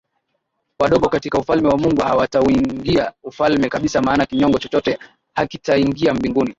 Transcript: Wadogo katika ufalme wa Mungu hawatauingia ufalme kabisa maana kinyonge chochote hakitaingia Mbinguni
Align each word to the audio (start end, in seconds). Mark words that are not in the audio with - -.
Wadogo 0.79 1.09
katika 1.09 1.39
ufalme 1.39 1.67
wa 1.67 1.77
Mungu 1.77 2.01
hawatauingia 2.01 3.13
ufalme 3.23 3.69
kabisa 3.69 4.01
maana 4.01 4.25
kinyonge 4.25 4.57
chochote 4.57 4.99
hakitaingia 5.33 6.13
Mbinguni 6.13 6.49